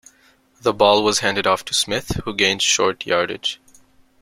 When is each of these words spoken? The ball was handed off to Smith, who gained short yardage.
The 0.63 0.73
ball 0.73 1.03
was 1.03 1.19
handed 1.19 1.45
off 1.45 1.63
to 1.65 1.75
Smith, 1.75 2.21
who 2.25 2.33
gained 2.33 2.63
short 2.63 3.05
yardage. 3.05 3.61